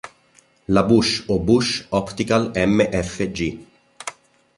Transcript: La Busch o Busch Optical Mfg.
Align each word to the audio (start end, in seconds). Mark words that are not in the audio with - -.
La 0.69 0.81
Busch 0.81 1.25
o 1.27 1.37
Busch 1.37 1.85
Optical 1.91 2.51
Mfg. 2.55 3.59